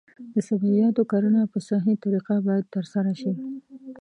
د 0.33 0.35
سبزیجاتو 0.47 1.01
کرنه 1.11 1.41
په 1.51 1.57
صحي 1.69 1.93
طریقه 2.03 2.35
باید 2.47 2.71
ترسره 2.75 3.13
شي. 3.21 3.31